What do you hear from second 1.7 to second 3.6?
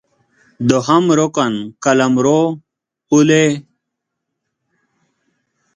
قلمرو، پولې